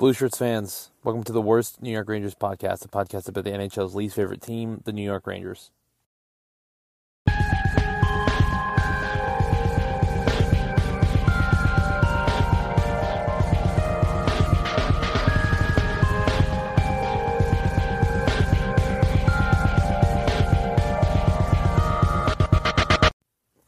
[0.00, 3.50] Blue Shirts fans, welcome to the worst New York Rangers podcast, a podcast about the
[3.50, 5.70] NHL's least favorite team, the New York Rangers.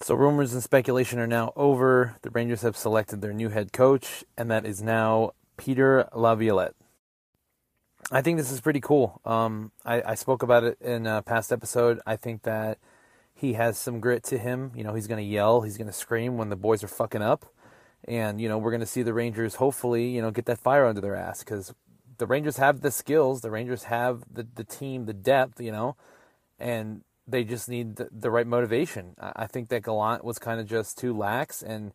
[0.01, 2.17] So, rumors and speculation are now over.
[2.23, 6.75] The Rangers have selected their new head coach, and that is now Peter Laviolette.
[8.11, 9.21] I think this is pretty cool.
[9.25, 12.01] Um, I, I, spoke about it in a past episode.
[12.05, 12.79] I think that
[13.33, 14.73] he has some grit to him.
[14.75, 17.23] You know, he's going to yell, he's going to scream when the boys are fucking
[17.23, 17.47] up.
[18.09, 20.85] And, you know, we're going to see the Rangers hopefully, you know, get that fire
[20.85, 21.73] under their ass because
[22.19, 25.95] the Rangers have the skills, the Rangers have the, the team, the depth, you know,
[26.59, 29.15] and they just need the, the right motivation.
[29.21, 31.93] I, I think that Gallant was kind of just too lax and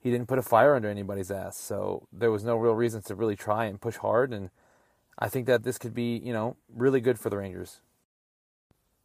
[0.00, 1.58] he didn't put a fire under anybody's ass.
[1.58, 4.32] So there was no real reason to really try and push hard.
[4.32, 4.50] And
[5.18, 7.80] I think that this could be, you know, really good for the Rangers.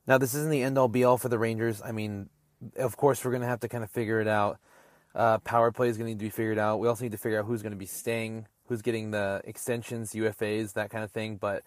[0.06, 1.82] Now, this isn't the end all be all for the Rangers.
[1.84, 2.30] I mean,
[2.78, 4.60] of course, we're going to have to kind of figure it out.
[5.16, 6.80] Uh, power play is going to need to be figured out.
[6.80, 10.14] We also need to figure out who's going to be staying, who's getting the extensions,
[10.14, 11.38] UFAs, that kind of thing.
[11.38, 11.64] But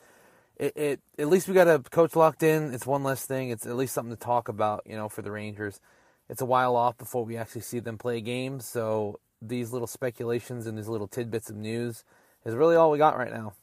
[0.57, 2.75] it, it at least we got a coach locked in.
[2.75, 3.51] It's one less thing.
[3.51, 5.81] It's at least something to talk about, you know, for the Rangers
[6.29, 8.65] it's a while off before we actually see them play games.
[8.65, 12.05] So these little speculations and these little tidbits of news
[12.45, 13.55] is really all we got right now.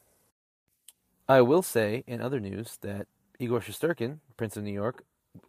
[1.28, 3.06] I will say in other news that
[3.38, 5.04] Igor Shesterkin, Prince of New York,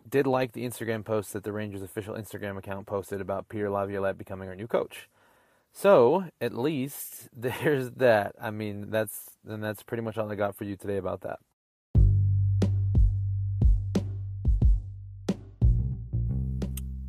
[0.09, 4.17] did like the Instagram post that the Rangers official Instagram account posted about Pierre Laviolette
[4.17, 5.09] becoming our new coach.
[5.73, 8.35] So at least there's that.
[8.41, 11.39] I mean, that's and that's pretty much all I got for you today about that.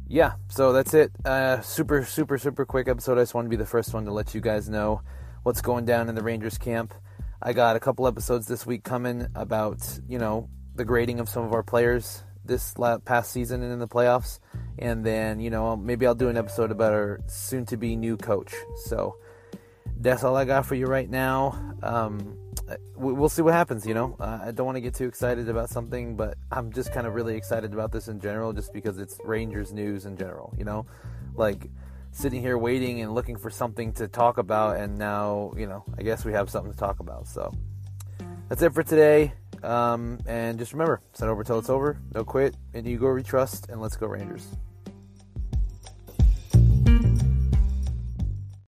[0.08, 1.12] Yeah, so that's it.
[1.24, 3.18] Uh, super, super, super quick episode.
[3.18, 5.00] I just wanted to be the first one to let you guys know
[5.42, 6.94] what's going down in the Rangers camp.
[7.42, 11.44] I got a couple episodes this week coming about, you know, the grading of some
[11.44, 14.38] of our players this past season and in the playoffs.
[14.78, 18.16] And then, you know, maybe I'll do an episode about our soon to be new
[18.16, 18.54] coach.
[18.84, 19.16] So
[19.98, 21.74] that's all I got for you right now.
[21.82, 22.38] Um,
[22.96, 23.86] we'll see what happens.
[23.86, 26.92] You know, uh, I don't want to get too excited about something, but I'm just
[26.92, 30.54] kind of really excited about this in general, just because it's Rangers news in general.
[30.58, 30.86] You know,
[31.34, 31.70] like
[32.12, 36.02] sitting here waiting and looking for something to talk about, and now you know, I
[36.02, 37.28] guess we have something to talk about.
[37.28, 37.52] So
[38.48, 39.32] that's it for today.
[39.62, 41.98] Um, and just remember, send over till it's over.
[42.14, 44.46] No quit, and Igor we trust, and let's go Rangers.